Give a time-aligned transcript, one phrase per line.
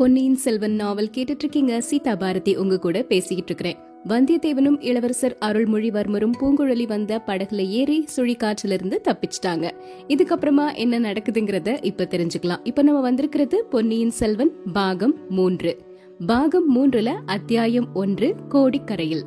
[0.00, 3.76] பொன்னியின் செல்வன் நாவல் கேட்டுட்டு இருக்கீங்க சீதா பாரதி உங்க கூட பேசிக்கிட்டு இருக்கிறேன்
[4.08, 9.70] வந்தியத்தேவனும் இளவரசர் அருள்மொழிவர்மரும் பூங்குழலி வந்த படகுல ஏறி சுழிக்காற்றிலிருந்து தப்பிச்சிட்டாங்க.
[10.08, 12.60] இதுக்கப்புறமா என்ன நடக்குதுங்கிறத இப்ப தெரிஞ்சுக்கலாம்.
[12.64, 15.78] இப்ப நம்ம வந்திருக்கிறது பொன்னியின் செல்வன் பாகம் மூன்று.
[16.26, 19.22] பாகம் மூன்றுல அத்தியாயம் ஒன்று கோடிக்கரையில்.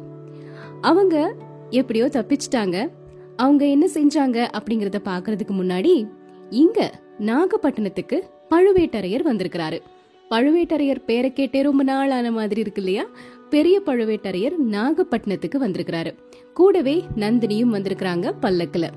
[0.82, 1.36] அவங்க
[1.70, 2.88] எப்படியோ தப்பிச்சிட்டாங்க.
[3.36, 6.10] அவங்க என்ன செஞ்சாங்க அப்படிங்கறத பாக்குறதுக்கு முன்னாடி
[6.50, 9.80] இங்க நாகப்பட்டினத்துக்கு பழுவேட்டரையர் வந்திருக்கிறாரு.
[10.34, 13.06] பழுவேட்டரையர் பேரை கேட்டே ரொம்ப நாள் ஆன மாதிரி இருக்கு இல்லையா?
[13.50, 16.16] பெரிய பழுவேட்டரையர் நாகப்பட்டினத்துக்கு வந்திருக்கிறாரு.
[16.54, 18.90] கூடவே நந்தினியும் வந்திருக்கிறாங்க பல்லக்குல.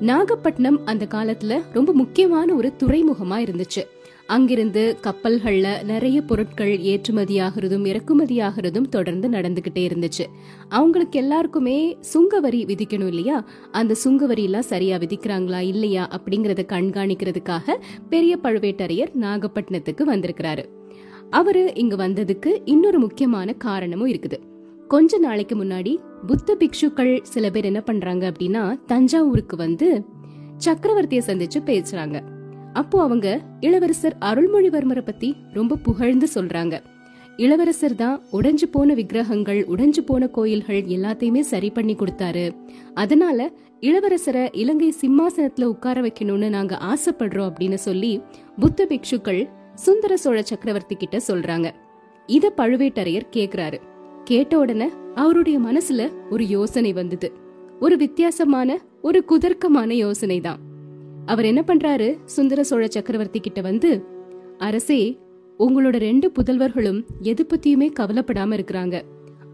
[0.00, 3.86] நாகப்பட்டினம் அந்த காலத்துல ரொம்ப முக்கியமான ஒரு துறைமுகமா இருந்துச்சு.
[4.26, 10.26] அங்கிருந்து கப்பல்கள்ல நிறைய பொருட்கள் ஏற்றுமதியாகிறதும் இறக்குமதியாகிறதும் தொடர்ந்து நடந்துகிட்டே இருந்துச்சு.
[10.68, 13.48] அவங்களுக்கு எல்லாருக்குமே சுங்கவரி விதிக்கணும் இல்லையா?
[13.72, 17.76] அந்த சுங்கவரி எல்லாம் சரியா விதிக்கிறாங்களா இல்லையா அப்படிங்கறத கண்காணிக்கிறதுக்காக
[18.08, 20.64] பெரிய பழுவேட்டரையர் நாகப்பட்டினத்துக்கு வந்திருக்கிறாரு.
[21.30, 24.38] அவரு இங்க வந்ததுக்கு இன்னொரு முக்கியமான காரணமும் இருக்குது.
[24.88, 30.04] கொஞ்ச நாளைக்கு முன்னாடி புத்த பிக்ஷுக்கள் சில பேர் என்ன பண்றாங்க அப்படின்னா தஞ்சாவூருக்கு வந்து
[30.64, 32.22] சக்கரவர்த்திய சந்திச்சு பேசுறாங்க.
[32.72, 36.80] அப்போ அவங்க இளவரசர் அருள்மொழிவர்மரை பத்தி ரொம்ப புகழ்ந்து சொல்றாங்க.
[37.36, 42.56] இளவரசர் தான் உடைஞ்சு போன விக்கிரகங்கள் உடைஞ்சு போன கோயில்கள் எல்லாத்தையுமே சரி பண்ணி கொடுத்தாரு.
[42.94, 48.20] அதனால இளவரசரை இலங்கை சிம்மாசனத்துல உட்கார வைக்கணும்னு நாங்க ஆசைப்படுறோம் அப்படின்னு சொல்லி
[48.58, 51.70] புத்த பிக்ஷுக்கள் சுந்தர சோழ சக்கரவர்த்தி கிட்ட சொல்றாங்க.
[52.26, 53.78] இத பழுவேட்டரையர் கேக்குறாரு.
[54.24, 57.32] கேட்ட உடனே அவருடைய மனசுல ஒரு யோசனை வந்தது.
[57.80, 60.58] ஒரு வித்தியாசமான ஒரு குதர்க்கமான யோசனை தான்
[61.26, 62.16] அவர் என்ன பண்றாரு?
[62.24, 64.04] சுந்தர சோழ சக்கரவர்த்தி கிட்ட வந்து
[64.58, 65.18] அரசே
[65.58, 69.02] உங்களோட ரெண்டு புதல்வர்களும் எது பத்தியுமே கவலைப்படாம இருக்கிறாங்க.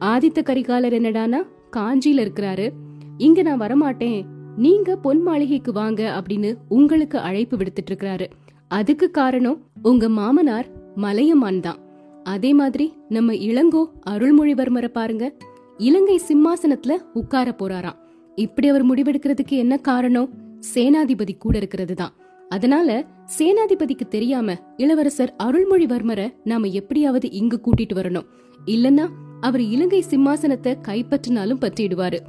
[0.01, 2.71] ஆதித்த கரிகாலர் என்னடானா காஞ்சியில இருக்கிறாரு.
[3.19, 4.25] இங்க நான் வரமாட்டேன்.
[4.57, 8.27] நீங்க பொன் மாளிகைக்கு வாங்க அப்படின்னு உங்களுக்கு அழைப்பு விடுத்துட்டு இருக்கிறாரு.
[8.69, 11.79] அதுக்கு காரணம் உங்க மாமனார் மலையமான் தான்.
[12.25, 15.33] அதே மாதிரி நம்ம இளங்கோ அருள்மொழிவர்மரை பாருங்க.
[15.79, 17.99] இலங்கை சிம்மாசனத்துல உட்கார போறாராம்.
[18.35, 20.31] இப்படி அவர் முடிவெடுக்கிறதுக்கு என்ன காரணம்?
[20.75, 22.13] சேனாதிபதி கூட இருக்கிறது தான்.
[22.49, 23.05] அதனால
[23.39, 28.27] சேனாதிபதிக்கு தெரியாம இளவரசர் அருள்மொழிவர்மரை நாம எப்படியாவது இங்கு கூட்டிட்டு வரணும்.
[28.67, 29.07] இல்லனா
[29.41, 32.21] அவர் இலங்கை சிம்மாசனத்தை கைப்பற்றினாலும் பற்றிடுவாரு.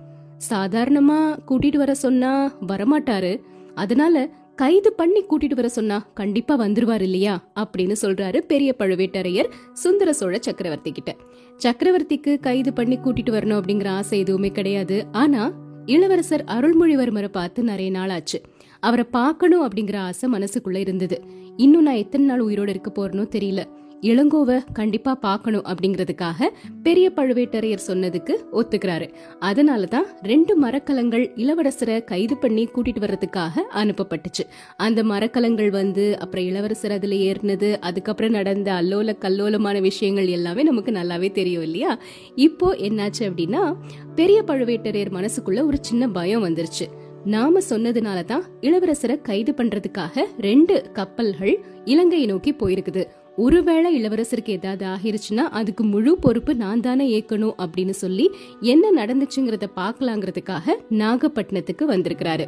[0.50, 3.42] சாதாரணமா கூட்டிட்டு வர சொன்னா வரமாட்டாரு.
[3.76, 7.52] அதனால கைது பண்ணி கூட்டிட்டு வர சொன்னா கண்டிப்பா வந்துருவார் இல்லையா?
[7.56, 11.16] அப்படின்னு சொல்றாரு பெரிய பழுவேட்டரையர் சுந்தர சோழ சக்கரவர்த்தி கிட்ட.
[11.64, 15.06] சக்கரவர்த்திக்கு கைது பண்ணி கூட்டிட்டு வரணும் அப்படிங்கிற ஆசை எதுவுமே கிடையாது.
[15.12, 15.54] ஆனா
[15.86, 18.42] இளவரசர் அருள்மொழிவர்மரை பார்த்து நிறைய நாள் ஆச்சு.
[18.80, 21.22] அவரை பார்க்கணும் அப்படிங்கிற ஆசை மனசுக்குள்ள இருந்தது.
[21.58, 23.66] இன்னும் நான் எத்தனை நாள் உயிரோட இருக்க போறேனோ தெரியல.
[24.02, 26.48] இளங்கோவை கண்டிப்பா பார்க்கணும் அப்படிங்கிறதுக்காக
[26.84, 29.14] பெரிய பழுவேட்டரையர் சொன்னதுக்கு ஒத்துக்கிறாரு.
[29.40, 34.44] அதனாலதான் ரெண்டு மரக்கலங்கள் இளவரசரை கைது பண்ணி கூட்டிட்டு வர்றதுக்காக அனுப்பப்பட்டுச்சு.
[34.78, 41.32] அந்த மரக்கலங்கள் வந்து அப்புறம் இளவரசர் அதுல ஏறினது அதுக்கப்புறம் நடந்த அல்லோல கல்லோலமான விஷயங்கள் எல்லாமே நமக்கு நல்லாவே
[41.32, 42.00] தெரியும் இல்லையா?
[42.36, 43.76] இப்போ என்னாச்சு அப்படின்னா
[44.16, 46.88] பெரிய பழுவேட்டரையர் மனசுக்குள்ள ஒரு சின்ன பயம் வந்துருச்சு.
[47.26, 53.06] நாம சொன்னதுனால தான் இளவரசரை கைது பண்றதுக்காக ரெண்டு கப்பல்கள் இலங்கையை நோக்கி போயிருக்குது.
[53.38, 58.30] ஒருவேளை இளவரசருக்கு ஏதாவது ஆகிருச்சுன்னா அதுக்கு முழு பொறுப்பு நான் தானே ஏற்கணும் அப்படின்னு சொல்லி
[58.62, 62.46] என்ன நடந்துச்சுங்கிறத பாக்கலாங்கிறதுக்காக நாகப்பட்டினத்துக்கு வந்திருக்கிறாரு.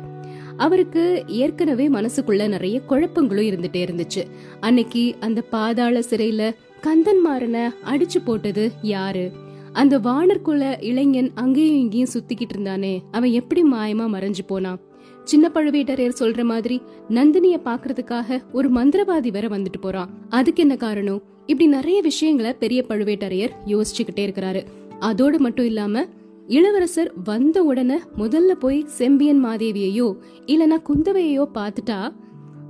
[0.57, 4.23] அவருக்கு ஏற்கனவே மனசுக்குள்ள நிறைய குழப்பங்களும் இருந்துட்டே இருந்துச்சு.
[4.59, 9.31] அன்னைக்கு அந்த பாதாள சிறையில கந்தன்மாரனை அடிச்சு போட்டது யாரு?
[9.73, 14.79] அந்த வானர்குல இளைஞன் அங்கேயும் இங்கேயும் சுத்திக்கிட்டு இருந்தானே அவன் எப்படி மாயமா மறைஞ்சு போனான்?
[15.27, 20.09] சின்ன பழுவேட்டரையர் சொல்ற மாதிரி நந்தினிய பாக்குறதுக்காக ஒரு மந்திரவாதி வேற வந்துட்டு போறான்.
[20.29, 21.21] அதுக்கு என்ன காரணம்?
[21.45, 24.61] இப்படி நிறைய விஷயங்களை பெரிய பழுவேட்டரையர் யோசிச்சுக்கிட்டே இருக்கிறாரு.
[24.99, 26.05] அதோடு மட்டும் இல்லாம
[26.47, 32.13] இளவரசர் வந்த உடனே முதல்ல போய் செம்பியன் மாதேவியையோ இல்லனா குந்தவையோ பார்த்துட்டா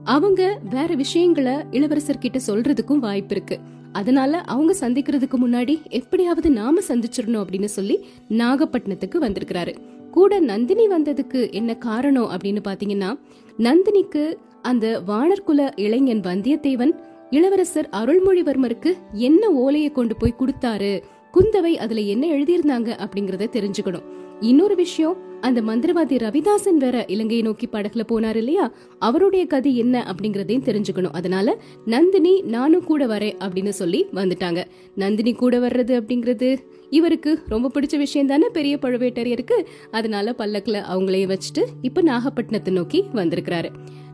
[0.04, 3.60] அவங்க வேற விஷயங்களை இளவரசர் கிட்ட சொல்றதுக்கும் வாய்ப்பு இருக்கு.
[3.92, 9.74] அதனால அவங்க சந்திக்கிறதுக்கு முன்னாடி எப்படியாவது நாம சந்திச்சிடணும் அப்படின்னு சொல்லி நாகப்பட்டினத்துக்கு வந்திருக்கிறாரு.
[10.18, 13.10] கூட நந்தினி வந்ததுக்கு என்ன காரணம் அப்படின்னு பாத்தீங்கன்னா
[13.58, 14.24] நந்தினிக்கு
[14.62, 16.94] அந்த வானர்குல இளைஞன் வந்தியத்தேவன்
[17.30, 18.92] இளவரசர் அருள்மொழிவர்மருக்கு
[19.28, 20.92] என்ன ஓலையை கொண்டு போய் கொடுத்தாரு
[21.34, 24.06] குந்தவை அதுல என்ன எழுதியிருந்தாங்க அப்படிங்கறத தெரிஞ்சுக்கணும்.
[24.40, 28.74] இன்னொரு விஷயம் அந்த மந்திரவாதி ரவிதாசன் வேற இலங்கையை நோக்கி படகுல போனார் இல்லையா?
[29.00, 31.12] அவருடைய கதை என்ன அப்படிங்கறதையும் தெரிஞ்சுக்கணும்.
[31.12, 34.64] அதனால நந்தினி நானும் கூட வரேன் அப்படின்னு சொல்லி வந்துட்டாங்க.
[34.96, 36.58] நந்தினி கூட வர்றது அப்படிங்கறது
[36.90, 39.66] இவருக்கு ரொம்ப பிடிச்ச விஷயம் தானே பெரிய பழுவேட்டரையருக்கு.
[39.92, 43.70] அதனால பல்லக்குல அவங்களையே வச்சுட்டு இப்ப நாகப்பட்டினத்தை நோக்கி வந்திருக்கிறாரு.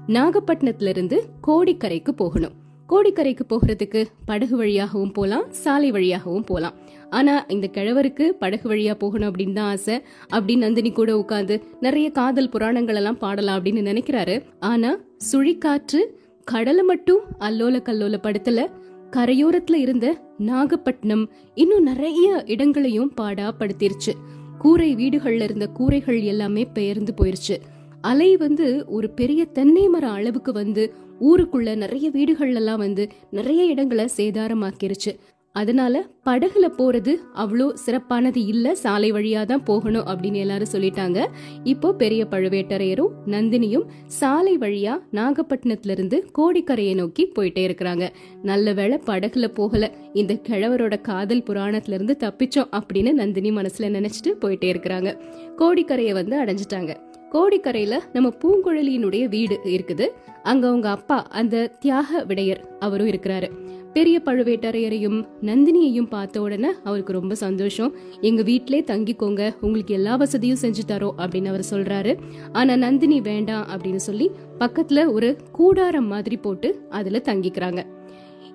[0.07, 2.61] நாகப்பட்டினத்துல இருந்து கோடிக்கரைக்கு போகணும்.
[2.93, 6.73] கோடிக்கரைக்கு போகிறதுக்கு படகு வழியாகவும் போகலாம் சாலை வழியாகவும் போகலாம்
[7.09, 10.01] ஆனா இந்த கிழவருக்கு படகு வழியா போகணும் அப்படின்னு தான் ஆசை.
[10.33, 14.35] அப்படின்னு நந்தினி கூட உட்காந்து நிறைய காதல் புராணங்கள் எல்லாம் பாடலாம் அப்படின்னு நினைக்கிறாரு.
[14.59, 14.97] ஆனா
[15.31, 16.01] சுழிக்காற்று
[16.43, 18.65] கடலை மட்டும் அல்லோல கல்லோல படுத்தல
[19.11, 20.07] கரையோரத்துல இருந்த
[20.37, 24.13] நாகப்பட்டினம் இன்னும் நிறைய இடங்களையும் பாடா படுத்திருச்சு.
[24.59, 27.55] கூரை வீடுகள்ல இருந்த கூரைகள் எல்லாமே பெயர்ந்து போயிருச்சு.
[28.01, 35.15] அலை வந்து ஒரு பெரிய தென்னை மரம் அளவுக்கு வந்து ஊருக்குள்ள நிறைய வீடுகள்லாம் வந்து நிறைய இடங்களை சேதாரமாக்கிருச்சு.
[35.51, 41.25] அதனால படகுல போறது அவ்வளோ சிறப்பானது இல்ல சாலை வழியா தான் போகணும் அப்படின்னு எல்லாரும் சொல்லிட்டாங்க.
[41.63, 48.10] இப்போ பெரிய பழுவேட்டரையரும் நந்தினியும் சாலை வழியா நாகப்பட்டினத்துல இருந்து கோடிக்கரையை நோக்கி போயிட்டே இருக்கிறாங்க.
[48.44, 54.75] நல்ல வேளை படகுல போகல இந்த கிழவரோட காதல் புராணத்துல இருந்து தப்பிச்சோம் அப்படின்னு நந்தினி மனசுல நினைச்சிட்டு போயிட்டே
[54.75, 55.18] இருக்கிறாங்க.
[55.57, 56.98] கோடிக்கரையை வந்து அடைஞ்சிட்டாங்க.
[57.33, 60.07] கோடிக்கரையில நம்ம பூங்குழலியினுடைய வீடு இருக்குது.
[60.44, 63.50] அங்க அவங்க அப்பா அந்த தியாக விடையர் அவரும் இருக்கிறாரு.
[63.94, 67.95] பெரிய பழுவேட்டரையரையும் நந்தினியையும் பார்த்த உடனே அவருக்கு ரொம்ப சந்தோஷம்.
[68.21, 72.18] எங்க வீட்டிலே தங்கிக்கோங்க உங்களுக்கு எல்லா வசதியும் செஞ்சு தரோம் அப்படின்னு அவர் சொல்றாரு.
[72.51, 77.83] ஆனா நந்தினி வேண்டாம் அப்படின்னு சொல்லி பக்கத்துல ஒரு கூடாரம் மாதிரி போட்டு அதுல தங்கிக்கிறாங்க.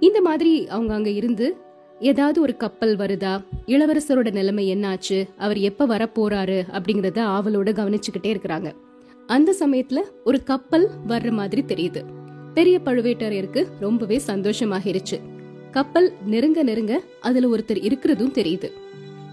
[0.01, 1.57] இந்த மாதிரி அவங்க அங்க இருந்து
[2.01, 3.45] ஏதாவது ஒரு கப்பல் வருதா?
[3.67, 5.29] இளவரசரோட நிலைமை என்னாச்சு?
[5.37, 8.75] அவர் எப்ப வர போறாரு அப்படிங்கறத ஆவலோட கவனிச்சுக்கிட்டே இருக்கிறாங்க.
[9.27, 12.03] அந்த சமயத்துல ஒரு கப்பல் வர்ற மாதிரி தெரியுது.
[12.55, 15.21] பெரிய பழுவேட்டரையருக்கு ரொம்பவே சந்தோஷமாகிருச்சு.
[15.71, 18.71] கப்பல் நெருங்க நெருங்க அதுல ஒருத்தர் இருக்கிறதும் தெரியுது.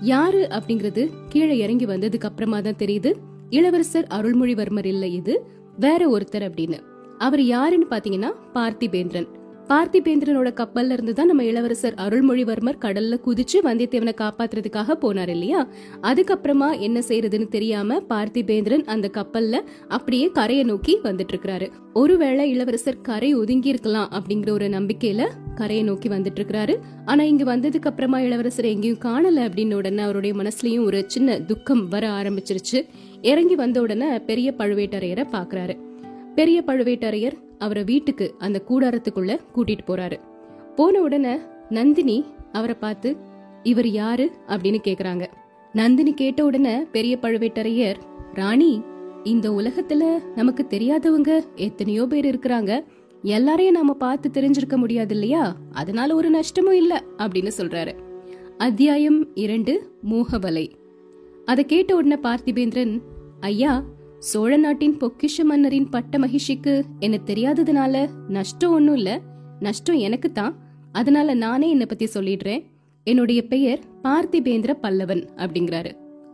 [0.02, 3.14] யாரு அப்படிங்கறது கீழே இறங்கி வந்ததுக்கு அப்புறமா தான் தெரியுது.
[3.50, 5.46] இளவரசர் அருள்மொழிவர்மர் இல்ல இது
[5.80, 6.80] வேற ஒருத்தர் அப்படின்னு.
[7.18, 9.28] அவர் யாருன்னு பாத்தீங்கன்னா பார்த்திபேந்திரன்.
[9.70, 15.68] பார்த்திபேந்திரனோட கப்பல்ல இருந்து தான் நம்ம இளவரசர் அருள்மொழிவர்மர் கடல்ல குதிச்சு வந்தியத்தேவனை காப்பாத்துறதுக்காக போனார் இல்லையா?
[16.02, 23.34] அதுக்கப்புறமா என்ன செய்யறதுன்னு தெரியாம பார்த்திபேந்திரன் அந்த கப்பல்ல அப்படியே கரையை நோக்கி வந்துட்டு இருக்கிறாரு ஒருவேளை இளவரசர் கரை
[23.34, 29.04] ஒதுங்கி இருக்கலாம் அப்படிங்கிற ஒரு நம்பிக்கையில கரையை நோக்கி வந்துட்டு இருக்கிறாரு ஆனா இங்க வந்ததுக்கு அப்புறமா இளவரசர் எங்கேயும்
[29.06, 32.86] காணல அப்படின்னு உடனே அவருடைய மனசுலயும் ஒரு சின்ன துக்கம் வர ஆரம்பிச்சிருச்சு.
[33.22, 35.78] இறங்கி வந்த உடனே பெரிய பழுவேட்டரையரை பாக்குறாரு.
[36.36, 40.20] பெரிய பழுவேட்டரையர் அவரை வீட்டுக்கு அந்த கூடாரத்துக்குள்ள கூட்டிட்டு போறாரு.
[40.76, 41.38] போன உடனே
[41.70, 43.18] நந்தினி அவரை பார்த்து
[43.64, 44.32] இவர் யாரு?
[44.48, 45.26] அப்படின்னு கேக்குறாங்க.
[45.74, 47.96] நந்தினி கேட்ட உடனே பெரிய பழுவேட்டரையர்
[48.34, 48.82] ராணி
[49.24, 52.84] இந்த உலகத்துல நமக்கு தெரியாதவங்க எத்தனையோ பேர் இருக்கிறாங்க.
[53.22, 57.94] எல்லாரையும் நாம பார்த்து தெரிஞ்சிருக்க முடியாது இல்லையா அதனால ஒரு நஷ்டமும் இல்ல அப்படின்னு சொல்றாரு.
[58.58, 60.72] அத்தியாயம் இரண்டு மோகவலை.
[61.46, 63.00] அதை கேட்ட உடனே பார்த்திபேந்திரன்
[63.40, 63.84] ஐயா
[64.30, 67.96] சோழ நாட்டின் பொக்கிஷ மன்னரின் பட்ட மகிழ்ச்சிக்கு என்ன தெரியாததுனால
[68.28, 69.22] நஷ்டம் ஒன்னும் இல்ல.
[69.60, 70.54] நஷ்டம் எனக்கு தான்.
[70.92, 72.64] அதனால நானே என்னை பத்தி சொல்லிடுறேன்.
[73.04, 75.92] என்னுடைய பெயர் பார்த்திபேந்திர பல்லவன் அப்படிங்கிறாரு.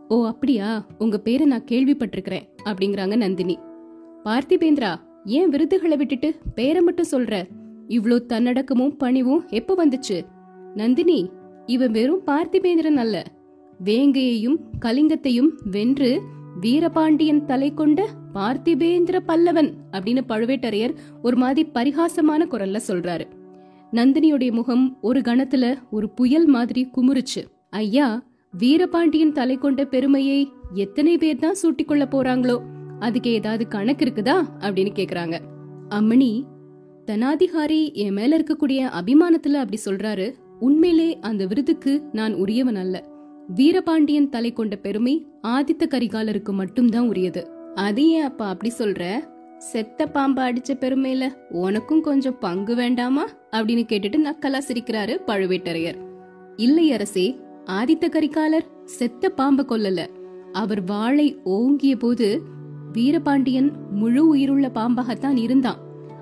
[0.08, 0.86] ஓ அப்படியா?
[0.98, 3.58] உங்க பேரை நான் கேள்விப்பட்டிருக்கிறேன் அப்படிங்கிறாங்க நந்தினி.
[4.24, 4.92] பார்த்திபேந்திரா
[5.24, 7.34] ஏன் விருதுகளை விட்டுட்டு பேரை மட்டும் சொல்ற?
[7.88, 10.24] இவ்ளோ தன்னடக்கமும் பணிவும் எப்ப வந்துச்சு?
[10.74, 11.30] நந்தினி
[11.66, 13.16] இவன் வெறும் பார்த்திபேந்திரன் அல்ல.
[13.84, 16.10] வேங்கையையும் கலிங்கத்தையும் வென்று
[16.60, 23.24] வீரபாண்டியன் தலை கொண்ட பார்த்திபேந்திர பல்லவன் அப்படின்னு பழுவேட்டரையர் ஒரு மாதிரி பரிகாசமான குரல்ல சொல்றாரு.
[23.92, 27.44] நந்தினியுடைய முகம் ஒரு கணத்துல ஒரு புயல் மாதிரி குமுறுச்சு.
[27.70, 28.22] ஐயா
[28.58, 32.60] வீரபாண்டியன் தலை கொண்ட பெருமையை எத்தனை பேர் தான் சூட்டிக் கொள்ள போறாங்களோ?
[32.98, 34.42] அதுக்கு ஏதாவது கணக்கு இருக்குதா?
[34.58, 35.38] அப்படின்னு கேக்குறாங்க.
[35.88, 36.44] அம்மணி
[37.06, 40.32] தனாதிகாரி என் மேல இருக்கக்கூடிய அபிமானத்துல அப்படி சொல்றாரு.
[40.60, 43.10] உண்மையிலே அந்த விருதுக்கு நான் உரியவன் அல்ல.
[43.48, 47.50] வீரபாண்டியன் தலை கொண்ட பெருமை ஆதித்த கரிகாலருக்கு மட்டும்தான் உரியது.
[47.74, 49.18] அது ஏன் அப்பா அப்படி சொல்ற?
[49.58, 53.24] செத்த பாம்ப அடிச்ச பெருமையில உனக்கும் கொஞ்சம் பங்கு வேண்டாமா?
[53.50, 55.94] அப்படின்னு கேட்டுட்டு நக்கலா சிரிக்கிறாரு பழுவேட்டரையர்.
[56.56, 60.06] இல்லை அரசே ஆதித்த கரிகாலர் செத்த பாம்ப கொல்லல.
[60.52, 62.42] அவர் வாளை ஓங்கிய போது
[62.92, 65.78] வீரபாண்டியன் முழு உயிருள்ள பாம்பாகத்தான் இருந்தான்.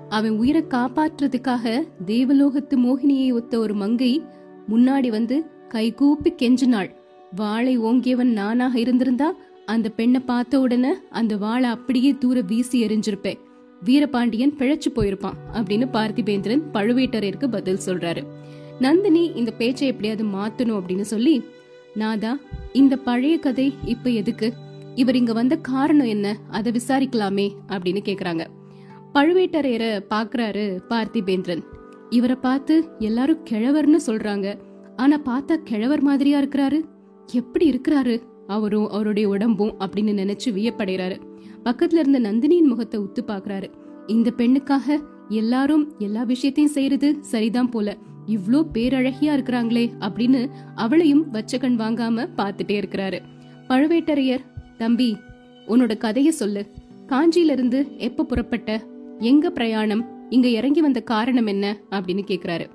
[0.09, 4.21] அவன் உயிரை காப்பாற்றுறதுக்காக தேவலோகத்து மோகினியை ஒத்த ஒரு மங்கை
[4.69, 6.99] முன்னாடி வந்து கைகூப்பி கெஞ்சினாள்.
[7.35, 9.35] வாளை ஓங்கியவன் நானாக இருந்திருந்தா
[9.65, 13.39] அந்த பெண்ணை பார்த்த உடனே அந்த வாளை அப்படியே தூர வீசி எரிஞ்சிருப்பேன்
[13.83, 18.23] வீரபாண்டியன் பிழைச்சு போயிருப்பான் அப்படின்னு பார்த்திபேந்திரன் பழுவேட்டரையருக்கு பதில் சொல்றாரு.
[18.79, 21.43] நந்தினி இந்த பேச்சை எப்படியாவது மாத்தணும் அப்படின்னு சொல்லி
[21.93, 22.37] நாதா
[22.73, 24.53] இந்த பழைய கதை இப்ப எதுக்கு?
[24.95, 26.37] இவர் இங்க வந்த காரணம் என்ன?
[26.49, 28.45] அதை விசாரிக்கலாமே அப்படின்னு கேக்குறாங்க.
[29.13, 31.63] பழுவேட்டரையரை பாக்குறாரு பார்த்திபேந்திரன்.
[32.09, 34.57] இவரை பார்த்து எல்லாரும் கிழவர்னு சொல்றாங்க.
[34.95, 36.81] ஆனா பார்த்தா கிழவர் மாதிரியா இருக்கிறாரு.
[37.33, 38.15] எப்படி இருக்கிறாரு?
[38.47, 41.17] அவரும் அவருடைய உடம்பும் அப்படின்னு நினைச்சு வியப்படைறாரு
[41.63, 43.67] பக்கத்துல இருந்த நந்தினியின் முகத்தை உத்து பாக்குறாரு
[44.07, 47.97] இந்த பெண்ணுக்காக எல்லாரும் எல்லா விஷயத்தையும் செய்யறது சரிதான் போல.
[48.27, 53.19] இவ்ளோ பேரழகியா இருக்கிறாங்களே அப்படின்னு அவளையும் வச்ச கண் வாங்காம பாத்துட்டே இருக்கிறாரு.
[53.67, 54.43] பழுவேட்டரையர்
[54.77, 55.17] தம்பி
[55.67, 56.65] உன்னோட கதைய சொல்லு.
[57.07, 58.69] காஞ்சியிலிருந்து எப்ப புறப்பட்ட?
[59.19, 60.03] எங்க பிரயாணம்?
[60.29, 61.65] இங்க இறங்கி வந்த காரணம் என்ன?
[61.91, 62.65] அப்படின்னு கேக்குறாரு.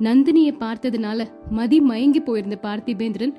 [0.00, 3.34] நந்தினிய பார்த்ததுனால மதி மயங்கி போயிருந்த பார்த்திபேந்திரன்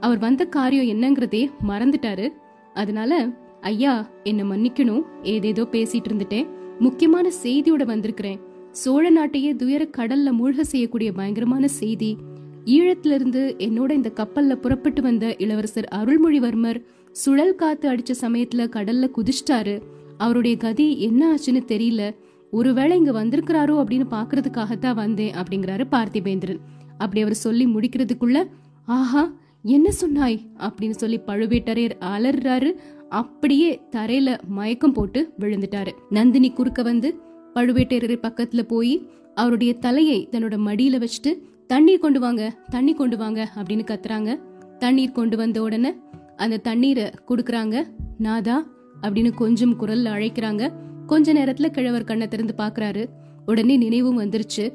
[0.00, 2.28] அவர் வந்த காரியம் என்னங்கிறதே மறந்துட்டாரு.
[2.74, 3.28] அதனால
[3.60, 5.02] ஐயா என்ன மன்னிக்கணும்.
[5.22, 6.48] ஏதேதோ பேசிட்டு இருந்துட்டேன்.
[6.78, 8.40] முக்கியமான செய்தியோட வந்திருக்கிறேன்.
[8.70, 12.16] சோழ நாட்டையே துயர கடல்ல மூழ்க செய்யக்கூடிய பயங்கரமான செய்தி.
[12.64, 19.80] ஈழத்திலிருந்து என்னோட இந்த கப்பல்ல புறப்பட்டு வந்த இளவரசர் அருள்மொழிவர்மர் சுழல் காத்து அடிச்ச சமயத்துல கடல்ல குதிச்சிட்டாரு.
[20.18, 22.14] அவருடைய கதி என்ன ஆச்சுன்னு தெரியல.
[22.50, 26.58] ஒருவேளை இங்க வந்திருக்கிறாரோ அப்படின்னு பாக்குறதுக்காகத்தான் வந்தேன் அப்படிங்கிறாரு பார்த்திபேந்திரன்.
[26.98, 28.44] அப்படி அவர் சொல்லி முடிக்கிறதுக்குள்ள
[28.86, 30.50] ஆஹா என்ன சொன்னாய்?
[30.58, 32.74] அப்படின்னு சொல்லி பழுவேட்டரையர் அலறாரு.
[33.08, 35.88] அப்படியே தரையில மயக்கம் போட்டு விழுந்துட்டாரு.
[36.10, 37.20] நந்தினி குறுக்க வந்து
[37.54, 43.84] பழுவேட்டரையர் பக்கத்துல போய் அவருடைய தலையை தன்னோட மடியில வச்சுட்டு தண்ணீர் கொண்டு வாங்க தண்ணி கொண்டு வாங்க அப்படின்னு
[43.84, 44.40] கத்துறாங்க.
[44.78, 45.94] தண்ணீர் கொண்டு வந்த உடனே
[46.36, 47.86] அந்த தண்ணீரை கொடுக்குறாங்க.
[48.18, 48.66] நாதா
[49.02, 50.72] அப்படின்னு கொஞ்சம் குரல்ல அழைக்கிறாங்க.
[51.06, 53.06] கொஞ்ச நேரத்துல கிழவர் கண்ணை திறந்து பாக்குறாரு.
[53.46, 54.72] உடனே நினைவும் வந்துருச்சு.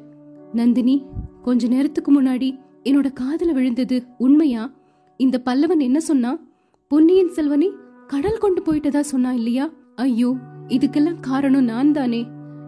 [0.54, 1.06] நந்தினி
[1.42, 4.64] கொஞ்ச நேரத்துக்கு முன்னாடி என்னோட காதுல விழுந்தது உண்மையா?
[5.20, 6.32] இந்த பல்லவன் என்ன சொன்னா?
[6.92, 7.70] பொன்னியின் செல்வனை
[8.08, 9.66] கடல் கொண்டு போயிட்டதா சொன்னா இல்லையா?
[9.96, 10.30] ஐயோ
[10.68, 12.22] இதுக்கெல்லாம் காரணம் நான் தானே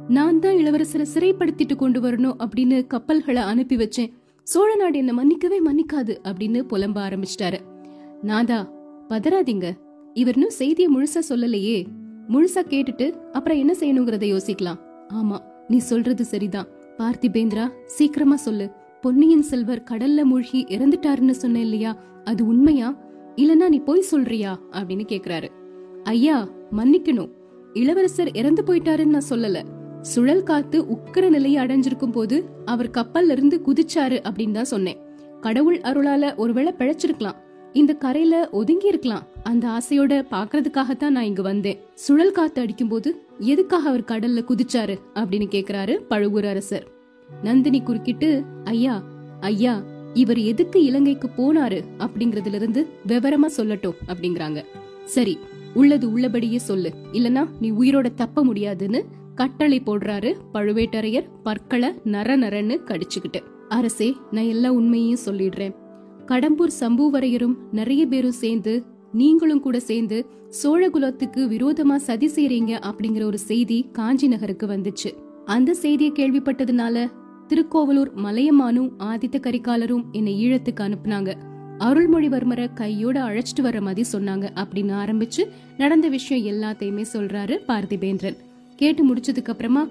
[0.08, 4.12] நான் தான் இளவரசரை சிறைப்படுத்திட்டு கொண்டு வரணும் அப்படின்னு கப்பல்களை அனுப்பி வச்சேன்.
[4.44, 7.60] சோழ நாடு என்ன மன்னிக்கவே மன்னிக்காது அப்படின்னு புலம்ப ஆரம்பிச்சிட்டாரு.
[8.22, 8.60] நாதா
[9.10, 9.68] பதறாதீங்க.
[10.14, 11.78] இவர் இன்னும் செய்தியை முழுசா சொல்லலையே.
[12.30, 14.80] முழுசா கேட்டுட்டு அப்புறம் என்ன செய்யணுங்கிறத யோசிக்கலாம்.
[15.14, 16.68] ஆமா நீ சொல்றது சரிதான்.
[16.98, 18.68] பார்த்திபேந்திரா சீக்கிரமா சொல்லு.
[19.08, 22.04] பொன்னியின் செல்வர் கடல்ல மூழ்கி இறந்துட்டாருன்னு சொன்ன இல்லையா?
[22.24, 22.98] அது உண்மையா?
[23.36, 24.60] இல்லனா நீ போய் சொல்றியா?
[24.72, 25.48] அப்படின்னு கேக்குறாரு.
[26.04, 27.30] ஐயா மன்னிக்கணும்.
[27.74, 29.64] இளவரசர் இறந்து போயிட்டாருன்னு நான் சொல்லல.
[30.02, 34.98] சுழல் காத்து உக்கிர நிலையை அடைஞ்சிருக்கும் போது அவர் கப்பல்ல இருந்து குதிச்சாரு அப்படின்னு தான் சொன்னேன்.
[35.42, 37.36] கடவுள் அருளால ஒருவேளை பிழைச்சிருக்கலாம்.
[37.74, 39.24] இந்த கரையில ஒதுங்கி இருக்கலாம்.
[39.44, 41.80] அந்த ஆசையோட பாக்குறதுக்காகத்தான் நான் இங்க வந்தேன்.
[41.94, 44.98] சுழல் காத்து அடிக்கும் போது எதுக்காக அவர் கடல்ல குதிச்சாரு?
[45.16, 46.96] அப்படின்னு கேக்குறாரு பழுவூர் அரசர்.
[47.44, 49.04] நந்தினி குறுக்கிட்டு ஐயா
[49.40, 51.84] ஐயா இவர் எதுக்கு இலங்கைக்கு போனாரு?
[52.00, 54.66] அப்படிங்கறதுல இருந்து விவரமா சொல்லட்டும் அப்படிங்கறாங்க.
[55.06, 55.38] சரி
[55.74, 56.94] உள்ளது உள்ளபடியே சொல்லு.
[57.14, 59.06] இல்லனா நீ உயிரோட தப்ப முடியாதுன்னு
[59.36, 63.42] கட்டளை போடுறாரு பழுவேட்டரையர் பற்களை நர நரன்னு கடிச்சுக்கிட்டு.
[63.70, 65.76] அரசே நான் எல்லா உண்மையையும் சொல்லிடுறேன்.
[66.26, 70.26] கடம்பூர் சம்புவரையரும் நிறைய பேரும் சேர்ந்து நீங்களும் கூட சேர்ந்து
[70.64, 75.27] சோழகுலத்துக்கு விரோதமா சதி செய்றீங்க அப்படிங்கிற ஒரு செய்தி காஞ்சி நகருக்கு வந்துச்சு.
[75.48, 77.12] அந்த செய்தியை கேள்விப்பட்டதுனால
[77.48, 81.34] திருக்கோவலூர் மலையமானும் ஆதித்த கரிகாலரும் என்னை ஈழத்துக்கு அனுப்புனாங்க.
[81.80, 88.38] அருள்மொழிவர்மரை கையோட அழைச்சிட்டு வர மாதிரி சொன்னாங்க அப்படின்னு ஆரம்பிச்சு நடந்த விஷயம் எல்லாத்தையுமே சொல்றாரு பார்த்திபேந்திரன்.
[88.75, 89.88] கேட்டு முடிச்சதுக்கு அப்புறமா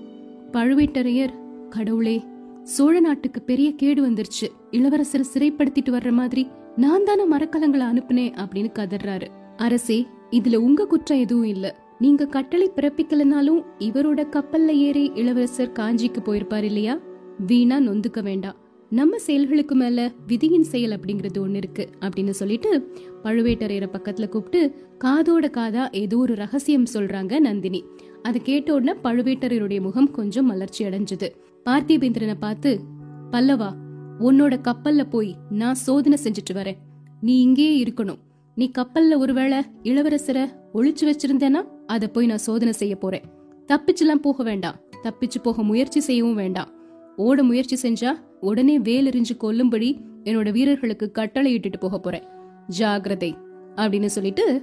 [0.52, 1.34] பழுவேட்டரையர்
[1.68, 2.24] கடவுளே
[2.62, 4.46] சோழ நாட்டுக்கு பெரிய கேடு வந்துருச்சு.
[4.70, 9.26] இளவரசர் சிறைப்படுத்திட்டு வர்ற மாதிரி நான் தானே மரக்கலங்களை அனுப்புனேன் அப்படின்னு கதறாரு.
[9.56, 11.85] அரசே இதுல உங்க குற்றம் எதுவும் இல்ல.
[11.98, 16.98] நீங்க கட்டளை பிறப்பிக்கலனாலும் இவரோட கப்பல்ல ஏறி இளவரசர் காஞ்சிக்கு போயிருப்பார் இல்லையா?
[17.46, 18.56] வீணா நொந்துக்க வேண்டாம்.
[18.90, 25.92] நம்ம செயல்களுக்கு மேல விதியின் செயல் அப்படிங்கறது ஒண்ணு இருக்கு அப்படின்னு சொல்லிட்டு பழுவேட்டரையரை பக்கத்துல கூப்பிட்டு காதோட காதா
[25.92, 27.84] ஏதோ ஒரு ரகசியம் சொல்றாங்க நந்தினி.
[28.22, 31.28] அதை கேட்ட உடனே பழுவேட்டரையருடைய முகம் கொஞ்சம் மலர்ச்சி அடைஞ்சது.
[31.64, 32.80] பார்த்திபேந்திரனை பார்த்து
[33.30, 33.74] பல்லவா
[34.20, 36.76] உன்னோட கப்பல்ல போய் நான் சோதனை செஞ்சுட்டு வரேன்.
[37.20, 38.18] நீ இங்கேயே இருக்கணும்.
[38.56, 40.44] நீ கப்பல்ல ஒருவேளை இளவரசரை
[40.74, 43.22] ஒளிச்சு வச்சிருந்தேன்னா அத போய் நான் சோதனை செய்ய போறேன்.
[43.66, 44.76] தப்பிச்சுலாம் போக வேண்டாம்.
[45.02, 46.68] தப்பிச்சு போக முயற்சி செய்யவும் வேண்டாம்.
[47.16, 52.22] ஓட முயற்சி செஞ்சா உடனே வேலெறிஞ்சு கொல்லும்படி என்னோட வீரர்களுக்கு கட்டளை இட்டுட்டு போக போறேன்.
[52.78, 53.32] ஜாகிரதை
[53.74, 54.62] அப்படின்னு சொல்லிட்டு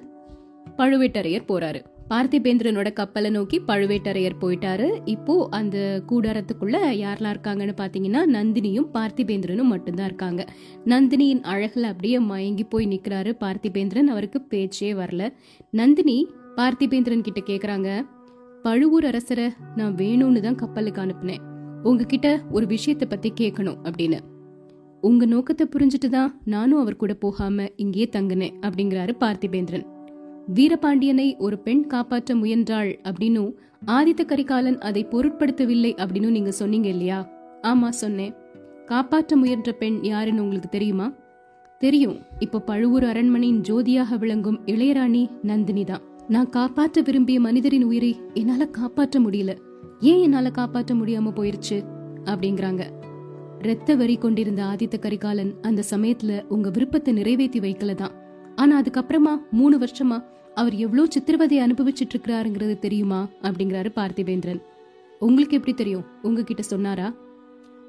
[0.77, 1.81] பழுவேட்டரையர் போறாரு.
[2.12, 4.88] பார்த்திபேந்திரனோட கப்பலை நோக்கி பழுவேட்டரையர் போயிட்டாரு.
[5.13, 5.77] இப்போ அந்த
[6.10, 10.41] கூடாரத்துக்குள்ள யாரெல்லாம் இருக்காங்கன்னு பாத்தீங்கன்னா நந்தினியும் பார்த்திபேந்திரனும் மட்டும்தான் இருக்காங்க.
[10.86, 14.12] நந்தினியின் அழகுல அப்படியே மயங்கி போய் நிக்கிறாரு பார்த்திபேந்திரன்.
[14.15, 15.31] அவருக்கு பேச்சே வரல.
[15.72, 16.17] நந்தினி
[16.60, 17.89] பார்த்திபேந்திரன் கிட்ட கேக்குறாங்க
[18.65, 21.41] பழுவூர் அரசரை நான் வேணும்னு தான் கப்பலுக்கு அனுப்புனேன்.
[21.89, 24.19] உங்ககிட்ட ஒரு விஷயத்தை பத்தி கேட்கணும் அப்படின்னு.
[25.01, 29.86] உங்க நோக்கத்தை புரிஞ்சுட்டு தான் நானும் அவர் கூட போகாம இங்கேயே தங்குனேன் அப்படிங்கிறாரு பார்த்திபேந்திரன்.
[30.55, 33.53] வீரபாண்டியனை ஒரு பெண் காப்பாற்ற முயன்றாள் அப்படின்னும்
[33.85, 37.29] ஆதித்த கரிகாலன் அதை பொருட்படுத்தவில்லை அப்படின்னு நீங்க சொன்னீங்க இல்லையா?
[37.62, 38.33] ஆமா சொன்னேன்.
[38.85, 41.13] காப்பாற்ற முயன்ற பெண் யாருன்னு உங்களுக்கு தெரியுமா?
[41.79, 42.17] தெரியும்.
[42.39, 46.01] இப்போ பழுவூர் அரண்மனையின் ஜோதியாக விளங்கும் இளையராணி நந்தினி தான்.
[46.27, 49.57] நான் காப்பாற்ற விரும்பிய மனிதரின் உயிரை என்னால காப்பாற்ற முடியல.
[50.00, 51.83] ஏன் என்னால காப்பாற்ற முடியாம போயிருச்சு?
[52.23, 52.83] அப்படிங்கிறாங்க.
[53.59, 58.21] இரத்த வரி கொண்டிருந்த ஆதித்த கரிகாலன் அந்த சமயத்துல உங்க விருப்பத்தை நிறைவேற்றி வைக்கலதான்
[58.63, 60.17] ஆனா அதுக்கப்புறமா மூணு வருஷமா
[60.55, 63.20] அவர் எவ்வளவு சித்திரவதை அனுபவிச்சுட்டு இருக்கிறாருங்கிறது தெரியுமா?
[63.41, 64.62] அப்படிங்கிறாரு பார்த்திவேந்திரன்.
[65.20, 66.05] உங்களுக்கு எப்படி தெரியும்?
[66.22, 67.08] உங்ககிட்ட சொன்னாரா?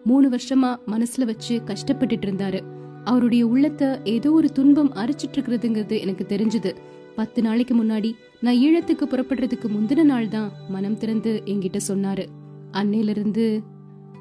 [0.04, 2.60] மூணு வருஷமா மனசுல வச்சு கஷ்டப்பட்டுட்டு இருந்தாரு
[3.04, 6.70] அவருடைய உள்ளத்தை ஏதோ ஒரு துன்பம் அரைச்சிட்டு இருக்கிறதுங்கிறது எனக்கு தெரிஞ்சது.
[7.16, 12.24] பத்து நாளைக்கு முன்னாடி நான் ஈழத்துக்கு புறப்படுறதுக்கு முந்தின நாள் தான் மனம் திறந்து என்கிட்ட சொன்னாரு.
[12.72, 13.46] அன்னையில இருந்து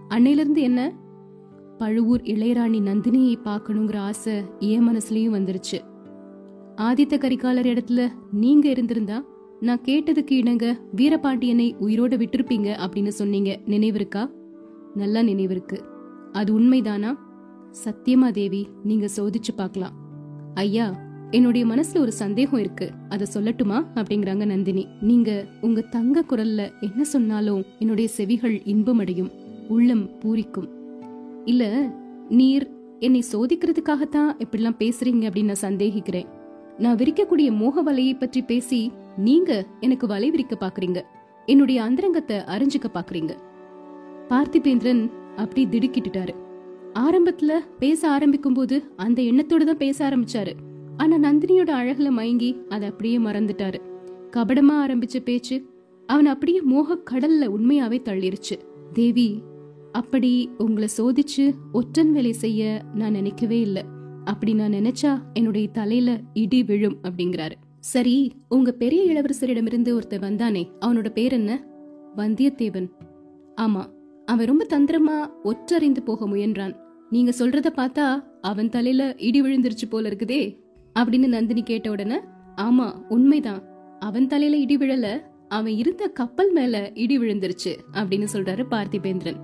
[0.09, 0.81] அன்னையில இருந்து என்ன?
[1.77, 5.79] பழுவூர் இளையராணி நந்தினியை பார்க்கணுங்கிற ஆசை என் மனசுலயும் வந்துருச்சு.
[6.75, 9.23] ஆதித்த கரிகாலர் இடத்துல நீங்க இருந்திருந்தா
[9.59, 13.59] நான் கேட்டதுக்கு இணங்க வீரபாண்டியனை உயிரோட விட்டிருப்பீங்க அப்படின்னு சொன்னீங்க.
[13.65, 14.31] நினைவிருக்கா
[14.95, 15.77] நல்லா நினைவிருக்கு
[16.31, 17.17] அது உண்மைதானா?
[17.85, 19.93] சத்தியமா தேவி நீங்க சோதிச்சு பார்க்கலாம்.
[20.53, 20.99] ஐயா
[21.31, 22.91] என்னுடைய மனசுல ஒரு சந்தேகம் இருக்கு.
[23.09, 23.85] அத சொல்லட்டுமா?
[23.95, 24.87] அப்படிங்கிறாங்க நந்தினி.
[25.01, 29.31] நீங்க உங்க தங்க குரல்ல என்ன சொன்னாலும் என்னுடைய செவிகள் இன்பமடையும்
[29.67, 30.69] உள்ளம் பூரிக்கும்.
[31.45, 31.93] இல்ல
[32.29, 36.41] நீர் என்னை சோதிக்கிறதுக்காகத்தான் இப்படிலாம் பேசுறீங்க அப்படின்னு நான் சந்தேகிக்கிறேன்.
[36.79, 41.01] நான் விரிக்கக்கூடிய மோக வலையை பற்றி பேசி நீங்க எனக்கு வலை விரிக்க பாக்குறீங்க
[41.45, 43.33] என்னுடைய அந்தரங்கத்தை அறிஞ்சுக்க பாக்குறீங்க
[44.29, 46.33] பார்த்திபேந்திரன் அப்படி திடுக்கிட்டுட்டாரு.
[46.99, 50.53] ஆரம்பத்துல பேச ஆரம்பிக்கும் போது அந்த எண்ணத்தோட தான் பேச ஆரம்பிச்சாரு.
[50.97, 53.79] ஆனா நந்தினியோட அழகுல மயங்கி அதை அப்படியே மறந்துட்டாரு.
[54.31, 55.65] கபடமா ஆரம்பிச்ச பேச்சு
[56.07, 58.55] அவன் அப்படியே மோக கடல்ல உண்மையாவே தள்ளிருச்சு.
[58.93, 59.43] தேவி
[59.91, 63.83] அப்படி உங்களை சோதிச்சு ஒற்றன் வேலை செய்ய நான் நினைக்கவே இல்லை.
[64.25, 67.51] அப்படி நான் நினைச்சா என்னுடைய தலையில இடி விழும் அப்படிங்கிறாரு.
[67.79, 71.65] சரி உங்க பெரிய இளவரசரிடமிருந்து ஒருத்தர் வந்தானே அவனோட பேர் என்ன?
[72.17, 72.89] வந்தியத்தேவன்.
[73.61, 73.85] ஆமா
[74.25, 76.75] அவன் ரொம்ப தந்திரமா ஒற்றறிந்து போக முயன்றான்.
[77.09, 80.57] நீங்க சொல்றத பார்த்தா அவன் தலையில இடி விழுந்துருச்சு போல இருக்குதே
[80.99, 82.19] அப்படின்னு நந்தினி கேட்ட உடனே
[82.55, 83.63] ஆமா உண்மைதான்.
[83.99, 89.39] அவன் தலையில இடி விழல அவன் இருந்த கப்பல் மேல இடி விழுந்துருச்சு அப்படின்னு சொல்றாரு பார்த்திபேந்திரன்.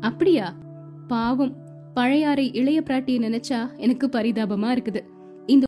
[0.00, 0.56] அப்படியா?
[1.06, 1.63] பாவம்
[1.94, 5.00] பழையாறை இளைய பிராட்டியை நினைச்சா எனக்கு பரிதாபமா இருக்குது.